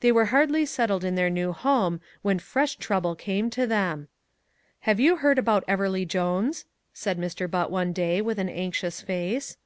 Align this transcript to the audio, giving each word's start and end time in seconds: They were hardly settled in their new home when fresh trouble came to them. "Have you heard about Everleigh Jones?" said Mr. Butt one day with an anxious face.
They 0.00 0.10
were 0.10 0.24
hardly 0.34 0.66
settled 0.66 1.04
in 1.04 1.14
their 1.14 1.30
new 1.30 1.52
home 1.52 2.00
when 2.22 2.40
fresh 2.40 2.74
trouble 2.74 3.14
came 3.14 3.50
to 3.50 3.68
them. 3.68 4.08
"Have 4.80 4.98
you 4.98 5.18
heard 5.18 5.38
about 5.38 5.62
Everleigh 5.68 6.06
Jones?" 6.08 6.64
said 6.92 7.20
Mr. 7.20 7.48
Butt 7.48 7.70
one 7.70 7.92
day 7.92 8.20
with 8.20 8.40
an 8.40 8.48
anxious 8.48 9.00
face. 9.00 9.56